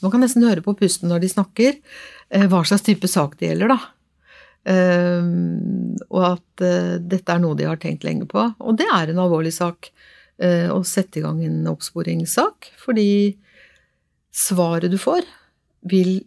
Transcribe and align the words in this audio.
Så 0.00 0.06
man 0.06 0.14
kan 0.14 0.24
nesten 0.24 0.46
høre 0.48 0.64
på 0.64 0.72
pusten 0.78 1.10
når 1.12 1.20
de 1.20 1.28
snakker, 1.28 1.74
eh, 2.32 2.46
hva 2.48 2.62
slags 2.64 2.86
type 2.86 3.08
sak 3.10 3.36
det 3.36 3.50
gjelder, 3.50 3.74
da. 3.76 3.80
Og 4.70 6.24
at 6.24 6.62
dette 7.08 7.32
er 7.32 7.38
noe 7.40 7.56
de 7.56 7.64
har 7.64 7.78
tenkt 7.80 8.04
lenge 8.04 8.26
på. 8.28 8.42
Og 8.60 8.76
det 8.76 8.84
er 8.92 9.08
en 9.08 9.20
alvorlig 9.22 9.54
sak 9.56 9.88
å 10.40 10.76
sette 10.84 11.16
i 11.16 11.22
gang 11.24 11.38
en 11.44 11.62
oppsporingssak, 11.70 12.68
fordi 12.76 13.38
svaret 14.36 14.92
du 14.92 14.98
får, 15.00 15.24
vil 15.88 16.20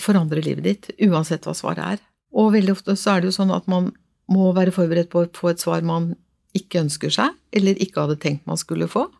forandre 0.00 0.40
livet 0.40 0.64
ditt, 0.64 0.88
uansett 1.04 1.44
hva 1.44 1.52
svaret 1.52 1.84
er. 1.84 2.00
Og 2.32 2.54
veldig 2.56 2.72
ofte 2.72 2.96
så 2.96 3.14
er 3.14 3.20
det 3.20 3.28
jo 3.28 3.36
sånn 3.36 3.52
at 3.52 3.68
man 3.68 3.92
må 4.32 4.48
være 4.56 4.72
forberedt 4.72 5.12
på 5.12 5.26
å 5.26 5.30
få 5.36 5.52
et 5.52 5.60
svar 5.60 5.84
man 5.84 6.14
ikke 6.56 6.86
ønsker 6.86 7.12
seg, 7.12 7.36
eller 7.52 7.78
ikke 7.82 8.06
hadde 8.06 8.20
tenkt 8.22 8.48
man 8.48 8.60
skulle 8.60 8.88
få. 8.88 9.10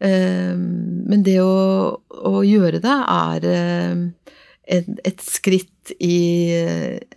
Men 0.00 1.22
det 1.24 1.38
å, 1.40 1.94
å 2.02 2.42
gjøre 2.44 2.80
det 2.82 2.96
er 3.14 3.46
et, 3.46 4.88
et, 4.90 5.22
skritt 5.22 5.94
i 6.02 6.50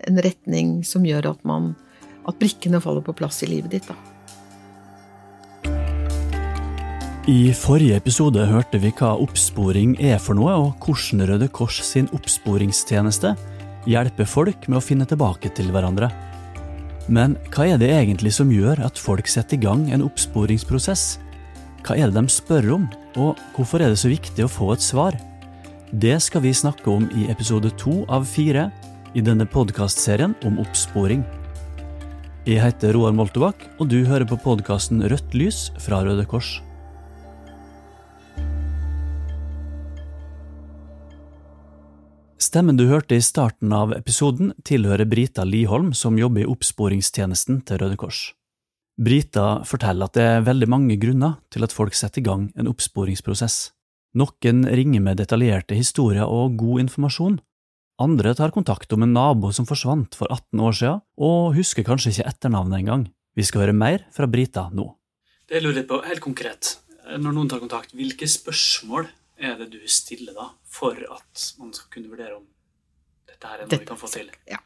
en 0.08 0.22
retning 0.24 0.84
som 0.86 1.06
gjør 1.08 1.32
at 1.34 1.42
man 1.48 1.74
at 2.28 2.38
brikkene 2.40 2.82
faller 2.84 3.04
på 3.04 3.16
plass 3.18 3.42
i 3.44 3.50
livet 3.50 3.74
ditt. 3.74 3.90
da. 3.90 3.98
I 7.28 7.52
forrige 7.52 7.98
episode 8.00 8.46
hørte 8.48 8.80
vi 8.80 8.94
hva 8.96 9.10
oppsporing 9.20 9.98
er 10.00 10.20
for 10.24 10.38
noe, 10.38 10.54
og 10.56 10.86
hvordan 10.86 11.26
Røde 11.28 11.50
Kors 11.52 11.82
sin 11.84 12.08
oppsporingstjeneste 12.16 13.34
hjelper 13.88 14.28
folk 14.28 14.68
med 14.70 14.80
å 14.80 14.84
finne 14.84 15.08
tilbake 15.08 15.52
til 15.56 15.74
hverandre. 15.76 16.08
Men 17.12 17.36
hva 17.52 17.66
er 17.68 17.82
det 17.82 17.92
egentlig 17.92 18.32
som 18.36 18.52
gjør 18.52 18.80
at 18.88 19.00
folk 19.00 19.28
setter 19.32 19.60
i 19.60 19.64
gang 19.64 19.90
en 19.92 20.06
oppsporingsprosess? 20.08 21.18
Hva 21.88 21.96
er 21.96 22.10
det 22.12 22.20
de 22.20 22.28
spør 22.28 22.66
om, 22.76 22.86
og 23.16 23.38
hvorfor 23.56 23.80
er 23.80 23.94
det 23.94 24.00
så 24.02 24.10
viktig 24.12 24.44
å 24.44 24.52
få 24.52 24.74
et 24.74 24.84
svar? 24.84 25.16
Det 25.96 26.18
skal 26.20 26.42
vi 26.44 26.52
snakke 26.52 26.92
om 26.92 27.06
i 27.16 27.30
episode 27.32 27.70
to 27.80 28.02
av 28.12 28.26
fire 28.28 28.66
i 29.16 29.22
denne 29.24 29.46
podkastserien 29.48 30.34
om 30.44 30.58
oppsporing. 30.60 31.22
Jeg 32.44 32.60
heter 32.60 32.92
Roar 32.92 33.16
Moltebakk, 33.16 33.64
og 33.80 33.88
du 33.88 34.02
hører 34.04 34.28
på 34.28 34.36
podkasten 34.44 35.00
Rødt 35.08 35.32
lys 35.32 35.70
fra 35.80 36.02
Røde 36.04 36.28
Kors. 36.28 36.58
Stemmen 42.36 42.76
du 42.76 42.90
hørte 42.92 43.16
i 43.16 43.24
starten 43.24 43.72
av 43.72 43.96
episoden, 43.96 44.52
tilhører 44.68 45.08
Brita 45.08 45.48
Liholm, 45.48 45.94
som 45.96 46.20
jobber 46.20 46.44
i 46.44 46.52
oppsporingstjenesten 46.52 47.64
til 47.64 47.80
Røde 47.80 47.96
Kors. 48.04 48.26
Brita 48.98 49.62
forteller 49.68 50.10
at 50.10 50.18
det 50.18 50.24
er 50.26 50.46
veldig 50.46 50.68
mange 50.74 50.96
grunner 50.98 51.36
til 51.54 51.66
at 51.66 51.74
folk 51.76 51.94
setter 51.94 52.24
i 52.24 52.26
gang 52.26 52.48
en 52.58 52.70
oppsporingsprosess. 52.72 53.70
Noen 54.18 54.64
ringer 54.66 55.04
med 55.06 55.20
detaljerte 55.20 55.78
historier 55.78 56.26
og 56.26 56.56
god 56.58 56.82
informasjon. 56.88 57.38
Andre 58.02 58.34
tar 58.38 58.54
kontakt 58.54 58.94
om 58.94 59.06
en 59.06 59.14
nabo 59.14 59.52
som 59.54 59.68
forsvant 59.70 60.18
for 60.18 60.30
18 60.34 60.64
år 60.66 60.74
siden, 60.80 61.04
og 61.22 61.54
husker 61.58 61.86
kanskje 61.86 62.16
ikke 62.16 62.28
etternavnet 62.32 62.80
engang. 62.82 63.06
Vi 63.38 63.46
skal 63.46 63.68
høre 63.68 63.78
mer 63.78 64.06
fra 64.14 64.26
Brita 64.30 64.68
nå. 64.74 64.88
Det 65.46 65.60
jeg 65.60 65.66
lurer 65.66 65.80
litt 65.80 65.90
på, 65.90 66.02
helt 66.06 66.24
konkret, 66.24 66.74
når 67.22 67.36
noen 67.38 67.50
tar 67.52 67.62
kontakt, 67.62 67.94
hvilke 67.98 68.26
spørsmål 68.30 69.06
er 69.38 69.60
det 69.62 69.70
du 69.76 69.80
stiller 69.86 70.34
da, 70.34 70.50
for 70.66 70.98
at 70.98 71.44
man 71.62 71.70
skal 71.76 71.92
kunne 71.94 72.10
vurdere 72.10 72.40
om 72.40 72.48
dette 73.30 73.46
her 73.46 73.62
er 73.62 73.70
noe 73.70 73.78
vi 73.78 73.90
kan 73.90 74.02
få 74.02 74.10
til? 74.10 74.32
Ja. 74.50 74.58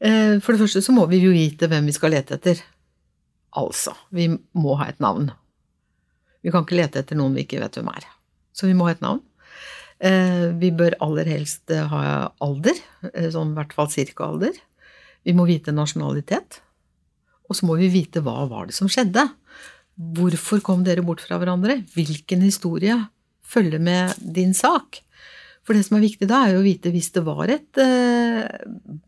Eh, 0.00 0.40
for 0.40 0.54
det 0.56 0.64
første 0.64 0.80
så 0.84 0.96
må 0.96 1.04
vi 1.12 1.20
jo 1.20 1.34
vite 1.36 1.68
hvem 1.68 1.88
vi 1.88 1.96
skal 1.96 2.16
lete 2.16 2.40
etter. 2.40 2.64
Altså, 3.56 3.94
vi 4.14 4.28
må 4.56 4.76
ha 4.80 4.90
et 4.90 5.00
navn. 5.02 5.30
Vi 6.44 6.52
kan 6.54 6.66
ikke 6.66 6.78
lete 6.78 7.02
etter 7.02 7.18
noen 7.18 7.34
vi 7.36 7.46
ikke 7.46 7.62
vet 7.62 7.78
hvem 7.78 7.88
er. 7.90 8.04
Så 8.56 8.68
vi 8.68 8.76
må 8.76 8.86
ha 8.88 8.94
et 8.94 9.04
navn. 9.04 9.22
Eh, 9.96 10.52
vi 10.60 10.70
bør 10.76 10.98
aller 11.04 11.28
helst 11.30 11.72
eh, 11.72 11.86
ha 11.88 12.28
alder, 12.44 12.76
eh, 13.14 13.30
sånn 13.32 13.54
i 13.54 13.56
hvert 13.56 13.72
fall 13.76 13.88
cirka 13.92 14.28
alder. 14.28 14.58
Vi 15.26 15.34
må 15.36 15.46
vite 15.48 15.74
nasjonalitet. 15.74 16.60
Og 17.48 17.56
så 17.56 17.66
må 17.68 17.78
vi 17.80 17.88
vite 17.92 18.20
hva 18.24 18.44
var 18.50 18.68
det 18.68 18.76
som 18.76 18.90
skjedde. 18.90 19.24
Hvorfor 19.96 20.60
kom 20.64 20.84
dere 20.84 21.04
bort 21.06 21.22
fra 21.24 21.38
hverandre? 21.40 21.80
Hvilken 21.94 22.44
historie 22.44 22.98
følger 23.46 23.80
med 23.80 24.18
din 24.20 24.52
sak? 24.56 25.00
For 25.66 25.74
det 25.74 25.82
som 25.86 25.96
er 25.98 26.04
viktig 26.06 26.28
da, 26.30 26.44
er 26.44 26.54
jo 26.54 26.60
å 26.62 26.66
vite 26.66 26.92
hvis 26.94 27.10
det 27.16 27.24
var 27.26 27.50
et 27.50 27.80
eh, 27.82 28.44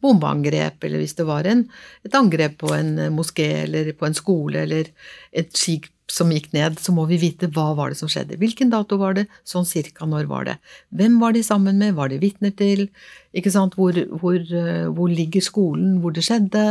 bombeangrep, 0.02 0.82
eller 0.88 1.04
hvis 1.04 1.14
det 1.20 1.28
var 1.28 1.46
en, 1.46 1.62
et 2.06 2.18
angrep 2.18 2.58
på 2.64 2.72
en 2.74 2.96
moské 3.14 3.46
eller 3.62 3.92
på 3.94 4.08
en 4.08 4.18
skole 4.18 4.64
eller 4.66 4.90
et 5.30 5.54
skip 5.54 5.86
som 6.08 6.30
gikk 6.32 6.50
ned, 6.56 6.78
så 6.80 6.92
må 6.96 7.04
vi 7.08 7.18
vite 7.20 7.50
hva 7.52 7.70
var 7.76 7.92
det 7.92 7.98
som 8.00 8.08
skjedde. 8.10 8.38
Hvilken 8.40 8.72
dato 8.72 8.96
var 9.00 9.14
det? 9.18 9.26
Sånn 9.46 9.68
cirka 9.68 10.08
når 10.08 10.28
var 10.30 10.48
det? 10.48 10.56
Hvem 10.96 11.18
var 11.20 11.36
de 11.36 11.44
sammen 11.44 11.78
med? 11.80 11.94
Var 11.98 12.10
de 12.10 12.20
vitner 12.22 12.54
til? 12.56 12.86
Ikke 13.36 13.52
sant? 13.52 13.76
Hvor, 13.78 13.96
hvor, 14.22 14.38
eh, 14.40 14.86
hvor 14.88 15.12
ligger 15.12 15.44
skolen 15.44 15.98
hvor 16.02 16.16
det 16.16 16.24
skjedde? 16.26 16.64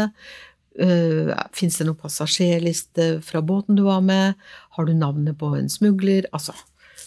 Uh, 0.77 1.33
Fins 1.57 1.79
det 1.79 1.87
noen 1.87 1.97
passasjerliste 1.97 3.15
fra 3.25 3.41
båten 3.41 3.77
du 3.77 3.87
var 3.87 4.03
med? 4.05 4.37
Har 4.77 4.85
du 4.85 4.93
navnet 4.93 5.37
på 5.39 5.49
en 5.57 5.71
smugler? 5.73 6.27
Altså, 6.29 6.53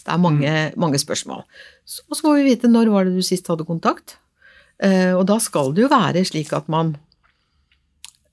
det 0.05 0.13
er 0.13 0.21
mange, 0.21 0.49
mm. 0.49 0.79
mange 0.81 0.99
spørsmål. 1.01 1.45
Og 2.09 2.17
så 2.17 2.25
må 2.25 2.35
vi 2.37 2.49
vite 2.49 2.71
når 2.71 2.91
var 2.93 3.07
det 3.07 3.15
du 3.15 3.25
sist 3.25 3.47
hadde 3.51 3.67
kontakt. 3.67 4.17
Eh, 4.81 5.13
og 5.13 5.25
da 5.29 5.37
skal 5.41 5.73
det 5.75 5.85
jo 5.85 5.91
være 5.91 6.23
slik 6.25 6.53
at 6.57 6.69
man 6.71 6.95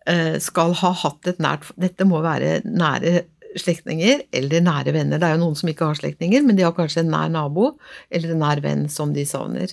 eh, 0.09 0.39
skal 0.41 0.73
ha 0.81 0.93
hatt 1.03 1.28
et 1.28 1.43
nært 1.43 1.69
Dette 1.77 2.07
må 2.09 2.23
være 2.25 2.62
nære 2.65 3.27
slektninger 3.59 4.25
eller 4.33 4.65
nære 4.65 4.95
venner. 4.97 5.21
Det 5.21 5.28
er 5.28 5.37
jo 5.37 5.43
noen 5.45 5.59
som 5.59 5.71
ikke 5.71 5.91
har 5.91 5.99
slektninger, 5.99 6.45
men 6.45 6.57
de 6.57 6.65
har 6.67 6.77
kanskje 6.77 7.05
en 7.05 7.12
nær 7.12 7.31
nabo 7.33 7.73
eller 8.11 8.34
en 8.34 8.43
nær 8.45 8.62
venn 8.65 8.87
som 8.93 9.12
de 9.17 9.25
savner. 9.28 9.73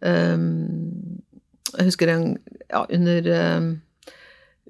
Um, 0.00 1.20
jeg 1.72 1.88
husker 1.88 2.10
en, 2.12 2.26
ja, 2.68 2.82
under, 2.82 3.30
um, 3.56 3.70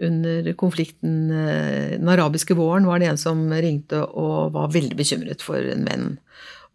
under 0.03 0.53
konflikten 0.61 1.31
uh, 1.33 1.97
Den 1.97 2.11
arabiske 2.12 2.57
våren 2.59 2.87
var 2.89 3.01
det 3.01 3.11
en 3.11 3.21
som 3.21 3.47
ringte 3.53 4.03
og 4.05 4.53
var 4.57 4.73
veldig 4.75 4.99
bekymret 4.99 5.45
for 5.45 5.61
en 5.61 5.87
venn. 5.89 6.09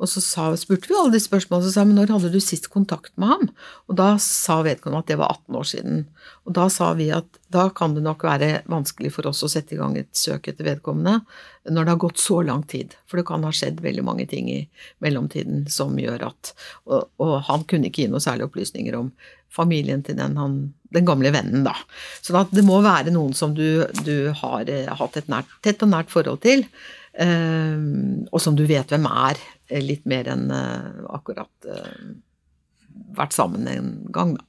Og 0.01 0.09
så 0.09 0.21
sa, 0.23 0.47
spurte 0.57 0.89
vi 0.89 0.97
alle 0.97 1.13
de 1.13 1.21
spørsmålene, 1.21 1.61
og 1.61 1.67
så 1.67 1.75
sa 1.75 1.85
men 1.85 1.99
når 1.99 2.15
hadde 2.15 2.31
du 2.33 2.39
sist 2.41 2.71
kontakt 2.73 3.13
med 3.21 3.29
ham? 3.29 3.49
Og 3.85 3.97
da 3.99 4.15
sa 4.21 4.61
vedkommende 4.65 5.03
at 5.03 5.11
det 5.11 5.19
var 5.21 5.35
18 5.35 5.59
år 5.59 5.67
siden. 5.71 5.99
Og 6.49 6.55
da 6.57 6.65
sa 6.73 6.91
vi 6.97 7.11
at 7.13 7.41
da 7.53 7.67
kan 7.75 7.93
det 7.93 8.03
nok 8.05 8.25
være 8.25 8.63
vanskelig 8.71 9.11
for 9.13 9.29
oss 9.29 9.43
å 9.45 9.51
sette 9.51 9.75
i 9.75 9.79
gang 9.79 9.97
et 9.99 10.09
søk 10.17 10.49
etter 10.49 10.65
vedkommende 10.65 11.19
når 11.69 11.85
det 11.85 11.93
har 11.93 12.01
gått 12.01 12.23
så 12.23 12.39
lang 12.47 12.63
tid. 12.65 12.95
For 13.05 13.21
det 13.21 13.27
kan 13.29 13.45
ha 13.45 13.51
skjedd 13.53 13.83
veldig 13.85 14.05
mange 14.07 14.25
ting 14.31 14.49
i 14.49 14.61
mellomtiden 15.05 15.67
som 15.69 15.93
gjør 15.99 16.31
at 16.31 16.55
Og, 16.89 17.05
og 17.21 17.35
han 17.47 17.63
kunne 17.69 17.91
ikke 17.91 18.05
gi 18.05 18.09
noe 18.09 18.23
særlig 18.23 18.47
opplysninger 18.47 18.95
om 18.97 19.11
familien 19.51 20.01
til 20.03 20.17
den, 20.17 20.37
han, 20.39 20.55
den 20.95 21.05
gamle 21.07 21.31
vennen, 21.33 21.65
da. 21.67 21.75
Så 22.23 22.35
det 22.51 22.63
må 22.65 22.79
være 22.83 23.13
noen 23.13 23.35
som 23.37 23.53
du, 23.55 23.83
du 24.07 24.31
har 24.41 24.69
eh, 24.71 24.87
hatt 24.87 25.19
et 25.19 25.29
nært, 25.31 25.51
tett 25.65 25.83
og 25.83 25.91
nært 25.91 26.11
forhold 26.13 26.41
til. 26.45 26.65
Uh, 27.11 28.23
og 28.31 28.39
som 28.39 28.55
du 28.55 28.63
vet 28.69 28.91
hvem 28.93 29.07
er, 29.09 29.39
Eh, 29.71 29.79
litt 29.83 30.07
mer 30.09 30.27
enn 30.31 30.49
uh, 30.51 31.07
akkurat 31.15 31.67
uh, 31.69 32.15
vært 33.15 33.35
sammen 33.35 33.69
en 33.71 33.91
gang, 34.11 34.35
da. 34.35 34.47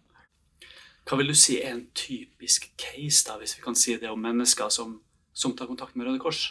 Hva 1.06 1.18
vil 1.18 1.32
du 1.32 1.36
si 1.38 1.58
er 1.60 1.74
en 1.74 1.84
typisk 1.98 2.68
case, 2.78 3.22
da, 3.26 3.36
hvis 3.40 3.56
vi 3.58 3.62
kan 3.64 3.78
si 3.78 3.94
det 3.98 4.10
om 4.10 4.22
mennesker 4.22 4.70
som, 4.70 4.96
som 5.34 5.54
tar 5.58 5.70
kontakt 5.70 5.96
med 5.98 6.08
Røde 6.08 6.22
Kors? 6.22 6.44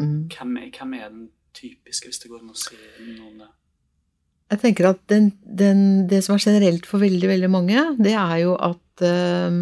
Mm. 0.00 0.28
Hvem, 0.32 0.54
er, 0.60 0.70
hvem, 0.76 0.94
er, 0.96 1.10
den 1.12 1.26
typiske, 1.56 2.08
hvis 2.08 2.20
det 2.22 2.30
går 2.32 2.40
an 2.40 2.54
å 2.54 2.56
si 2.56 2.78
noen 3.18 3.42
Jeg 4.52 4.60
tenker 4.62 4.88
at 4.88 5.02
den, 5.12 5.30
den, 5.44 5.82
det 6.08 6.22
som 6.24 6.36
er 6.36 6.44
generelt 6.44 6.88
for 6.88 7.04
veldig, 7.04 7.28
veldig 7.28 7.52
mange, 7.52 7.84
det 8.00 8.16
er 8.16 8.38
jo 8.44 8.56
at 8.56 9.04
uh, 9.04 9.60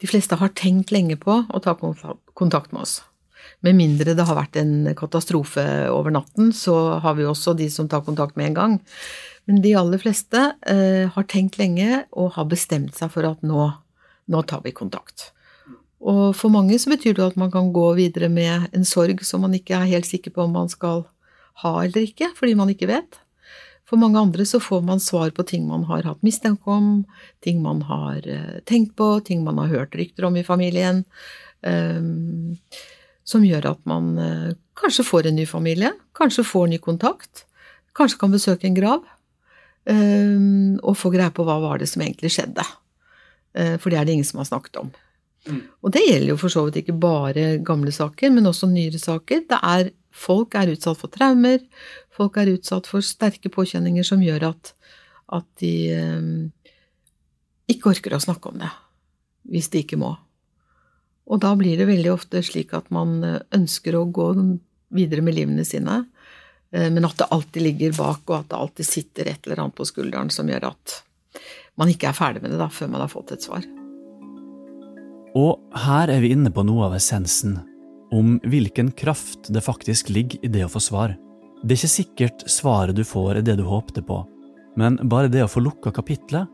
de 0.00 0.08
fleste 0.08 0.40
har 0.40 0.56
tenkt 0.56 0.92
lenge 0.92 1.16
på 1.20 1.42
å 1.48 1.64
ta 1.64 1.76
kontakt 1.76 2.72
med 2.72 2.84
oss. 2.84 2.98
Med 3.66 3.74
mindre 3.74 4.14
det 4.14 4.26
har 4.26 4.38
vært 4.38 4.58
en 4.60 4.92
katastrofe 4.98 5.64
over 5.90 6.14
natten, 6.14 6.52
så 6.54 6.98
har 7.02 7.16
vi 7.18 7.26
også 7.26 7.56
de 7.58 7.66
som 7.72 7.88
tar 7.90 8.04
kontakt 8.06 8.38
med 8.38 8.52
en 8.52 8.58
gang. 8.58 8.76
Men 9.48 9.62
de 9.64 9.72
aller 9.80 9.98
fleste 9.98 10.44
eh, 10.68 11.08
har 11.10 11.26
tenkt 11.30 11.58
lenge 11.58 12.04
og 12.12 12.34
har 12.36 12.46
bestemt 12.50 12.94
seg 12.94 13.10
for 13.14 13.26
at 13.26 13.42
nå, 13.42 13.70
nå 14.30 14.42
tar 14.46 14.62
vi 14.66 14.74
kontakt. 14.76 15.32
Og 15.98 16.36
for 16.38 16.54
mange 16.54 16.76
så 16.78 16.92
betyr 16.92 17.16
det 17.16 17.30
at 17.32 17.38
man 17.40 17.50
kan 17.50 17.72
gå 17.74 17.86
videre 17.98 18.28
med 18.30 18.68
en 18.76 18.84
sorg 18.86 19.24
som 19.26 19.42
man 19.42 19.56
ikke 19.56 19.74
er 19.74 19.90
helt 19.90 20.06
sikker 20.06 20.34
på 20.36 20.44
om 20.44 20.54
man 20.54 20.70
skal 20.70 21.08
ha 21.64 21.72
eller 21.82 22.06
ikke, 22.06 22.30
fordi 22.38 22.54
man 22.54 22.70
ikke 22.70 22.90
vet. 22.90 23.18
For 23.88 23.98
mange 23.98 24.20
andre 24.20 24.44
så 24.46 24.60
får 24.60 24.84
man 24.84 25.00
svar 25.00 25.32
på 25.34 25.46
ting 25.48 25.64
man 25.66 25.86
har 25.88 26.04
hatt 26.06 26.22
mistanke 26.22 26.68
om, 26.70 27.06
ting 27.44 27.62
man 27.64 27.80
har 27.88 28.20
eh, 28.28 28.60
tenkt 28.68 28.94
på, 29.00 29.16
ting 29.24 29.42
man 29.46 29.58
har 29.62 29.72
hørt 29.72 29.96
rykter 29.98 30.28
om 30.28 30.36
i 30.36 30.44
familien. 30.46 31.02
Um, 31.64 32.58
som 33.28 33.44
gjør 33.44 33.72
at 33.74 33.80
man 33.88 34.14
eh, 34.22 34.56
kanskje 34.78 35.06
får 35.06 35.28
en 35.28 35.38
ny 35.38 35.44
familie, 35.48 35.92
kanskje 36.16 36.46
får 36.48 36.70
ny 36.72 36.78
kontakt, 36.82 37.44
kanskje 37.98 38.20
kan 38.20 38.32
besøke 38.32 38.68
en 38.68 38.78
grav, 38.78 39.04
eh, 39.90 40.38
og 40.80 40.96
få 40.96 41.12
greie 41.14 41.34
på 41.34 41.46
hva 41.46 41.58
var 41.64 41.82
det 41.82 41.90
som 41.92 42.04
egentlig 42.04 42.32
skjedde. 42.34 42.64
Eh, 43.58 43.76
for 43.76 43.92
det 43.92 44.00
er 44.00 44.08
det 44.08 44.16
ingen 44.16 44.28
som 44.28 44.40
har 44.40 44.48
snakket 44.48 44.80
om. 44.80 44.90
Mm. 45.48 45.62
Og 45.84 45.92
det 45.94 46.04
gjelder 46.04 46.32
jo 46.32 46.40
for 46.40 46.52
så 46.52 46.64
vidt 46.66 46.82
ikke 46.82 46.96
bare 47.00 47.46
gamle 47.64 47.92
saker, 47.94 48.32
men 48.34 48.48
også 48.48 48.68
nyere 48.70 49.00
saker. 49.00 49.46
Det 49.48 49.62
er 49.62 49.94
Folk 50.18 50.56
er 50.58 50.72
utsatt 50.72 50.98
for 50.98 51.12
traumer, 51.14 51.60
folk 52.10 52.40
er 52.40 52.48
utsatt 52.50 52.88
for 52.90 53.04
sterke 53.06 53.52
påkjenninger 53.54 54.02
som 54.02 54.22
gjør 54.24 54.48
at, 54.48 54.72
at 55.36 55.46
de 55.60 55.70
ikke 57.70 57.92
orker 57.92 58.16
å 58.16 58.22
snakke 58.24 58.50
om 58.50 58.58
det 58.58 58.72
hvis 59.52 59.70
de 59.70 59.84
ikke 59.84 60.00
må. 60.00 60.16
Og 61.28 61.40
da 61.42 61.52
blir 61.58 61.76
det 61.78 61.88
veldig 61.88 62.12
ofte 62.14 62.42
slik 62.44 62.72
at 62.76 62.88
man 62.94 63.18
eh, 63.26 63.40
ønsker 63.56 63.96
å 63.98 64.06
gå 64.08 64.30
videre 64.96 65.24
med 65.24 65.36
livene 65.36 65.66
sine, 65.68 66.00
eh, 66.72 66.88
men 66.88 67.04
at 67.04 67.18
det 67.20 67.28
alltid 67.34 67.64
ligger 67.64 67.96
bak, 67.98 68.22
og 68.30 68.36
at 68.40 68.50
det 68.52 68.60
alltid 68.60 68.88
sitter 68.88 69.32
et 69.32 69.46
eller 69.46 69.64
annet 69.64 69.76
på 69.76 69.88
skulderen 69.88 70.32
som 70.32 70.48
gjør 70.48 70.70
at 70.72 71.02
man 71.78 71.92
ikke 71.92 72.10
er 72.10 72.16
ferdig 72.16 72.42
med 72.42 72.54
det 72.54 72.60
da, 72.60 72.70
før 72.72 72.90
man 72.94 73.04
har 73.04 73.12
fått 73.12 73.34
et 73.36 73.44
svar. 73.44 73.66
Og 75.38 75.76
her 75.84 76.10
er 76.10 76.22
vi 76.24 76.32
inne 76.34 76.50
på 76.50 76.64
noe 76.66 76.88
av 76.88 76.96
essensen, 76.96 77.60
om 78.10 78.38
hvilken 78.48 78.90
kraft 78.96 79.50
det 79.52 79.62
faktisk 79.62 80.08
ligger 80.10 80.40
i 80.42 80.50
det 80.50 80.64
å 80.64 80.72
få 80.72 80.80
svar. 80.80 81.12
Det 81.60 81.74
er 81.74 81.78
ikke 81.82 81.92
sikkert 81.92 82.46
svaret 82.48 82.96
du 82.96 83.04
får 83.04 83.36
er 83.36 83.44
det 83.44 83.58
du 83.60 83.66
håpte 83.68 84.02
på, 84.02 84.22
men 84.80 84.96
bare 85.12 85.30
det 85.30 85.44
å 85.44 85.50
få 85.50 85.62
lukka 85.62 85.92
kapitlet, 85.94 86.48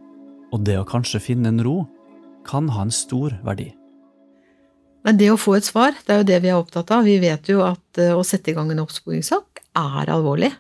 og 0.52 0.66
det 0.66 0.76
å 0.80 0.86
kanskje 0.88 1.22
finne 1.22 1.50
en 1.52 1.62
ro, 1.64 1.84
kan 2.44 2.68
ha 2.74 2.84
en 2.84 2.92
stor 2.92 3.38
verdi. 3.46 3.70
Men 5.04 5.20
det 5.20 5.28
å 5.32 5.40
få 5.40 5.58
et 5.58 5.66
svar, 5.66 5.92
det 6.06 6.14
er 6.14 6.22
jo 6.22 6.28
det 6.30 6.40
vi 6.44 6.50
er 6.50 6.58
opptatt 6.58 6.90
av. 6.94 7.04
Vi 7.04 7.18
vet 7.22 7.48
jo 7.52 7.60
at 7.66 8.00
eh, 8.00 8.14
å 8.16 8.24
sette 8.24 8.52
i 8.52 8.56
gang 8.56 8.70
en 8.72 8.82
oppsporingssak 8.86 9.60
er 9.76 10.12
alvorlig. 10.12 10.50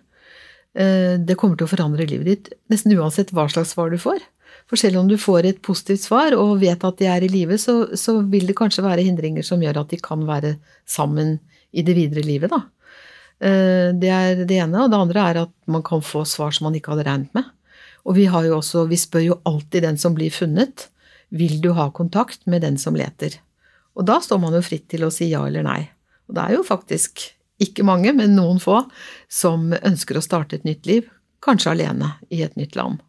Eh, 0.74 1.16
det 1.22 1.36
kommer 1.40 1.56
til 1.56 1.68
å 1.68 1.70
forandre 1.70 2.06
livet 2.10 2.28
ditt 2.28 2.52
nesten 2.72 2.92
uansett 2.98 3.32
hva 3.34 3.46
slags 3.48 3.72
svar 3.74 3.92
du 3.92 3.98
får. 4.00 4.20
For 4.70 4.80
selv 4.80 5.00
om 5.00 5.08
du 5.08 5.16
får 5.20 5.48
et 5.48 5.62
positivt 5.64 6.04
svar 6.04 6.36
og 6.36 6.60
vet 6.62 6.84
at 6.86 7.00
de 7.00 7.08
er 7.10 7.24
i 7.24 7.30
live, 7.30 7.56
så, 7.60 7.96
så, 8.00 8.18
vil 8.30 8.46
det 8.48 8.56
kanskje 8.58 8.84
være 8.84 9.04
hindringer 9.04 9.44
som 9.46 9.62
gjør 9.62 9.82
at 9.82 9.92
de 9.92 10.00
kan 10.02 10.24
være 10.28 10.54
sammen 10.88 11.38
i 11.74 11.84
det 11.84 11.96
videre 11.96 12.24
livet, 12.24 12.52
da. 12.52 12.62
Eh, 13.44 13.90
det 13.96 14.12
er 14.12 14.44
det 14.44 14.60
ene. 14.60 14.84
Og 14.84 14.92
det 14.92 15.00
andre 15.00 15.28
er 15.30 15.42
at 15.46 15.54
man 15.70 15.84
kan 15.86 16.04
få 16.04 16.24
svar 16.28 16.54
som 16.54 16.68
man 16.68 16.76
ikke 16.78 16.94
hadde 16.94 17.08
regnet 17.08 17.32
med. 17.36 17.48
Og 18.04 18.18
vi 18.18 18.28
har 18.28 18.44
jo 18.44 18.58
også, 18.58 18.84
vi 18.90 19.00
spør 19.00 19.24
jo 19.24 19.40
alltid 19.48 19.86
den 19.86 19.98
som 20.00 20.16
blir 20.16 20.32
funnet, 20.32 20.90
vil 21.34 21.56
du 21.64 21.72
ha 21.74 21.88
kontakt 21.90 22.44
med 22.46 22.62
den 22.62 22.76
som 22.78 22.96
leter? 22.98 23.38
Og 23.94 24.06
da 24.08 24.18
står 24.22 24.40
man 24.42 24.56
jo 24.56 24.64
fritt 24.64 24.88
til 24.90 25.06
å 25.06 25.12
si 25.14 25.30
ja 25.30 25.44
eller 25.46 25.66
nei. 25.66 25.80
Og 26.28 26.36
det 26.36 26.44
er 26.44 26.56
jo 26.56 26.66
faktisk 26.66 27.28
ikke 27.62 27.86
mange, 27.86 28.12
men 28.16 28.34
noen 28.34 28.58
få, 28.62 28.82
som 29.30 29.70
ønsker 29.76 30.18
å 30.18 30.24
starte 30.24 30.58
et 30.58 30.66
nytt 30.66 30.88
liv, 30.88 31.06
kanskje 31.44 31.74
alene 31.74 32.14
i 32.34 32.42
et 32.44 32.56
nytt 32.58 32.74
land. 32.78 33.02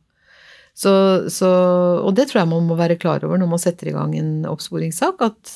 Så, 0.75 0.91
så, 1.31 1.49
og 2.03 2.11
det 2.17 2.27
tror 2.29 2.41
jeg 2.41 2.51
man 2.51 2.65
må 2.67 2.75
være 2.77 2.99
klar 2.99 3.23
over 3.23 3.39
når 3.39 3.47
man 3.53 3.61
setter 3.63 3.89
i 3.89 3.95
gang 3.95 4.11
en 4.19 4.33
oppsporingssak. 4.49 5.23
At, 5.23 5.53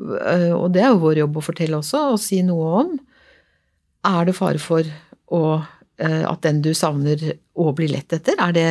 øh, 0.00 0.54
og 0.56 0.70
det 0.74 0.82
er 0.82 0.94
jo 0.94 1.02
vår 1.04 1.22
jobb 1.22 1.36
å 1.36 1.44
fortelle 1.44 1.80
også, 1.82 2.06
og 2.14 2.22
si 2.22 2.40
noe 2.46 2.70
om. 2.82 2.94
Er 4.08 4.28
det 4.28 4.36
fare 4.38 4.62
for 4.62 4.88
å, 5.28 5.42
at 5.98 6.44
den 6.44 6.60
du 6.62 6.68
savner 6.78 7.18
å 7.58 7.72
blir 7.74 7.90
lett 7.90 8.12
etter, 8.14 8.36
er 8.38 8.52
det, 8.54 8.66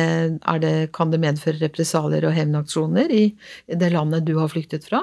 er 0.48 0.60
det, 0.62 0.70
kan 0.96 1.10
det 1.12 1.18
medføre 1.20 1.60
represalier 1.60 2.24
og 2.24 2.32
hevnaksjoner 2.32 3.12
i 3.12 3.24
det 3.68 3.90
landet 3.92 4.24
du 4.24 4.32
har 4.38 4.48
flyktet 4.48 4.86
fra? 4.88 5.02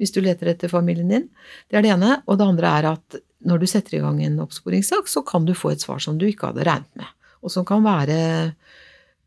Hvis 0.00 0.14
du 0.14 0.22
leter 0.24 0.48
etter 0.54 0.72
familien 0.72 1.12
din. 1.12 1.26
Det 1.68 1.76
er 1.76 1.84
det 1.84 1.92
ene. 1.92 2.14
Og 2.24 2.40
det 2.40 2.46
andre 2.48 2.72
er 2.78 2.88
at 2.94 3.18
når 3.44 3.60
du 3.60 3.68
setter 3.70 3.98
i 3.98 4.02
gang 4.02 4.22
en 4.24 4.40
oppsporingssak, 4.42 5.10
så 5.10 5.22
kan 5.26 5.46
du 5.46 5.54
få 5.56 5.74
et 5.74 5.84
svar 5.84 6.00
som 6.02 6.18
du 6.18 6.26
ikke 6.28 6.50
hadde 6.50 6.66
regnet 6.66 6.90
med, 6.98 7.12
og 7.44 7.52
som 7.52 7.66
kan 7.68 7.84
være 7.84 8.18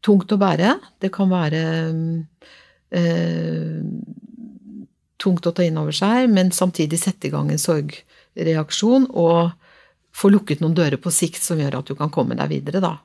tungt 0.03 0.33
å 0.33 0.39
bære. 0.41 0.75
Det 0.99 1.11
kan 1.13 1.29
være 1.31 1.61
øh, 2.97 3.79
tungt 5.21 5.47
å 5.47 5.53
ta 5.55 5.65
inn 5.65 5.79
over 5.79 5.95
seg, 5.95 6.27
men 6.33 6.51
samtidig 6.55 6.99
sette 6.99 7.29
i 7.29 7.33
gang 7.33 7.51
en 7.53 7.61
sorgreaksjon 7.61 9.11
og 9.11 9.53
få 10.15 10.31
lukket 10.31 10.61
noen 10.63 10.75
dører 10.77 10.99
på 11.01 11.13
sikt 11.13 11.41
som 11.43 11.59
gjør 11.59 11.79
at 11.79 11.91
du 11.91 11.95
kan 11.99 12.11
komme 12.13 12.37
deg 12.39 12.51
videre, 12.51 12.81
da. 12.83 12.97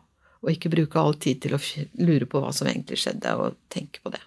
Og 0.45 0.53
ikke 0.53 0.73
bruke 0.73 1.01
all 1.01 1.17
tid 1.21 1.41
til 1.43 1.57
å 1.57 1.61
lure 2.03 2.29
på 2.29 2.43
hva 2.43 2.53
som 2.55 2.69
egentlig 2.69 3.01
skjedde, 3.03 3.35
og 3.41 3.57
tenke 3.73 4.03
på 4.05 4.13
det. 4.15 4.23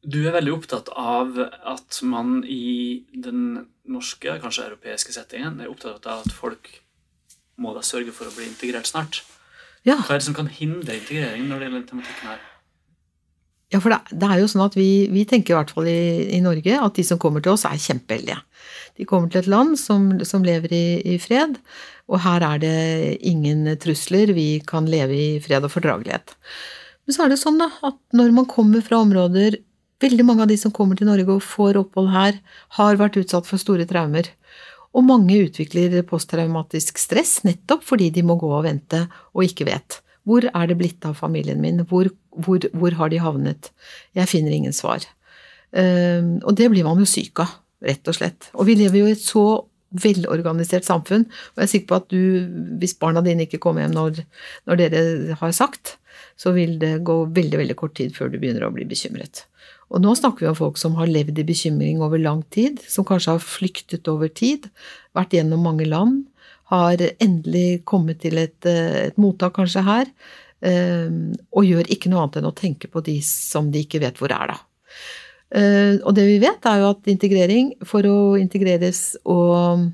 Du 0.00 0.22
er 0.24 0.32
veldig 0.32 0.54
opptatt 0.54 0.88
av 0.96 1.36
at 1.38 1.98
man 2.08 2.40
i 2.48 3.04
den 3.12 3.66
norske, 3.90 4.38
kanskje 4.40 4.70
europeiske 4.70 5.12
settingen, 5.12 5.60
er 5.60 5.68
opptatt 5.68 6.06
av 6.08 6.24
at 6.24 6.32
folk 6.32 6.70
må 7.60 7.74
da 7.76 7.84
sørge 7.84 8.14
for 8.16 8.30
å 8.30 8.32
bli 8.32 8.48
integrert 8.48 8.88
snart. 8.88 9.20
Ja. 9.84 9.98
Hva 10.00 10.16
er 10.16 10.22
det 10.22 10.28
som 10.28 10.36
kan 10.36 10.48
hindre 10.52 10.96
integreringen 10.96 11.52
når 11.52 11.60
det 11.60 11.68
gjelder 11.68 11.84
tematikken 11.90 12.32
her? 12.32 12.46
Ja, 13.70 13.78
for 13.78 13.94
det, 13.94 14.26
er 14.26 14.40
jo 14.40 14.48
sånn 14.50 14.64
at 14.64 14.74
vi, 14.74 15.06
vi 15.14 15.22
tenker 15.30 15.54
i 15.54 15.58
hvert 15.60 15.70
fall 15.70 15.86
i, 15.86 16.26
i, 16.34 16.40
Norge 16.42 16.74
at 16.74 16.96
de 16.96 17.04
som 17.06 17.20
kommer 17.22 17.42
til 17.44 17.54
oss, 17.54 17.62
er 17.68 17.78
kjempeheldige. 17.78 18.40
De 18.98 19.06
kommer 19.06 19.30
til 19.30 19.44
et 19.44 19.50
land 19.50 19.78
som, 19.78 20.10
som 20.26 20.42
lever 20.46 20.74
i, 20.74 20.84
i, 21.14 21.18
fred, 21.22 21.54
og 22.10 22.18
her 22.24 22.42
er 22.48 22.60
det 22.64 22.80
ingen 23.30 23.68
trusler. 23.80 24.34
Vi 24.34 24.48
kan 24.66 24.90
leve 24.90 25.14
i 25.14 25.28
fred 25.44 25.68
og 25.68 25.70
fordragelighet. 25.76 26.34
Men 27.06 27.14
så 27.14 27.24
er 27.24 27.32
det 27.32 27.38
sånn 27.38 27.62
da, 27.62 27.70
at 27.86 27.98
når 28.16 28.34
man 28.34 28.50
kommer 28.50 28.82
fra 28.84 29.02
områder 29.04 29.60
Veldig 30.00 30.24
mange 30.24 30.46
av 30.46 30.48
de 30.48 30.56
som 30.56 30.72
kommer 30.72 30.96
til 30.96 31.10
Norge 31.10 31.28
og 31.28 31.42
får 31.44 31.76
opphold 31.76 32.06
her, 32.14 32.38
har 32.78 32.96
vært 32.96 33.18
utsatt 33.20 33.44
for 33.44 33.60
store 33.60 33.84
traumer. 33.84 34.30
Og 34.96 35.04
mange 35.04 35.36
utvikler 35.44 35.98
posttraumatisk 36.08 36.96
stress 36.96 37.42
nettopp 37.44 37.84
fordi 37.84 38.08
de 38.14 38.24
må 38.24 38.38
gå 38.40 38.48
og 38.48 38.64
vente 38.64 39.02
og 39.34 39.44
ikke 39.44 39.68
vet. 39.68 39.98
Hvor 40.28 40.46
er 40.48 40.68
det 40.68 40.76
blitt 40.80 41.06
av 41.08 41.16
familien 41.18 41.62
min? 41.62 41.82
Hvor, 41.88 42.10
hvor, 42.44 42.66
hvor 42.76 42.96
har 42.98 43.12
de 43.12 43.22
havnet? 43.22 43.70
Jeg 44.16 44.30
finner 44.30 44.54
ingen 44.54 44.76
svar. 44.76 45.04
Uh, 45.70 46.38
og 46.42 46.54
det 46.58 46.70
blir 46.72 46.86
man 46.86 47.00
jo 47.00 47.08
syk 47.08 47.42
av, 47.44 47.58
rett 47.84 48.10
og 48.10 48.18
slett. 48.18 48.50
Og 48.56 48.68
vi 48.68 48.78
lever 48.80 49.02
jo 49.02 49.10
i 49.10 49.16
et 49.16 49.24
så 49.24 49.44
velorganisert 49.90 50.86
samfunn, 50.86 51.24
og 51.26 51.58
jeg 51.58 51.66
er 51.66 51.70
sikker 51.72 51.88
på 51.90 51.96
at 51.98 52.12
du, 52.12 52.20
hvis 52.78 52.94
barna 53.00 53.22
dine 53.26 53.46
ikke 53.46 53.58
kommer 53.62 53.82
hjem 53.82 53.96
når, 53.96 54.20
når 54.70 54.78
dere 54.78 55.38
har 55.40 55.54
sagt, 55.56 55.96
så 56.38 56.52
vil 56.54 56.76
det 56.80 57.00
gå 57.06 57.16
veldig, 57.34 57.58
veldig 57.58 57.76
kort 57.78 57.96
tid 57.98 58.14
før 58.14 58.30
du 58.30 58.38
begynner 58.38 58.68
å 58.68 58.74
bli 58.74 58.86
bekymret. 58.88 59.44
Og 59.90 60.02
nå 60.04 60.14
snakker 60.14 60.44
vi 60.44 60.50
om 60.52 60.58
folk 60.58 60.78
som 60.78 60.94
har 61.00 61.10
levd 61.10 61.40
i 61.42 61.46
bekymring 61.46 62.02
over 62.04 62.22
lang 62.22 62.44
tid, 62.54 62.78
som 62.86 63.06
kanskje 63.06 63.34
har 63.34 63.42
flyktet 63.42 64.06
over 64.10 64.30
tid, 64.30 64.68
vært 65.18 65.34
gjennom 65.34 65.66
mange 65.66 65.88
land, 65.88 66.22
har 66.70 67.02
endelig 67.18 67.82
kommet 67.88 68.22
til 68.22 68.38
et, 68.38 68.58
eh, 68.66 69.10
et 69.10 69.20
mottak 69.20 69.56
kanskje 69.58 69.84
her, 69.86 70.10
eh, 70.62 71.10
og 71.52 71.66
gjør 71.66 71.90
ikke 71.90 72.10
noe 72.10 72.24
annet 72.24 72.40
enn 72.40 72.50
å 72.50 72.56
tenke 72.56 72.90
på 72.90 73.02
de 73.04 73.20
som 73.26 73.70
de 73.70 73.84
ikke 73.84 74.02
vet 74.02 74.20
hvor 74.20 74.32
er, 74.34 74.54
da. 74.54 74.58
Eh, 75.50 75.98
og 76.06 76.14
det 76.14 76.26
vi 76.28 76.38
vet, 76.42 76.66
er 76.66 76.82
jo 76.82 76.90
at 76.92 77.10
integrering, 77.10 77.72
for 77.86 78.06
å 78.06 78.18
integreres 78.38 79.16
og 79.24 79.90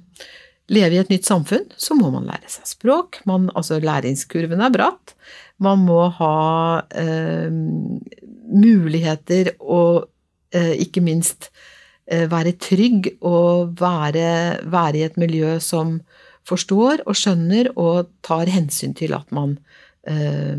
leve 0.73 0.97
i 0.97 1.01
et 1.01 1.13
nytt 1.13 1.29
samfunn, 1.29 1.65
så 1.79 1.97
må 1.97 2.11
man 2.13 2.27
lære 2.29 2.51
seg 2.51 2.69
språk. 2.69 3.21
Man, 3.29 3.49
altså 3.55 3.79
læringskurven 3.81 4.61
er 4.61 4.75
bratt. 4.75 5.15
Man 5.63 5.87
må 5.87 6.03
ha 6.19 6.83
eh, 6.91 7.49
muligheter 8.53 9.55
og 9.63 10.09
eh, 10.53 10.75
ikke 10.85 11.05
minst 11.05 11.51
eh, 12.05 12.27
være 12.31 12.57
trygg 12.61 13.15
og 13.21 13.77
være, 13.81 14.67
være, 14.67 15.01
i 15.01 15.07
et 15.07 15.21
miljø 15.21 15.57
som 15.63 16.01
forstår 16.47 17.05
og 17.07 17.19
skjønner 17.19 17.73
og 17.75 18.11
tar 18.27 18.51
hensyn 18.53 18.95
til 18.97 19.17
at 19.17 19.33
man 19.35 19.57
eh, 20.09 20.57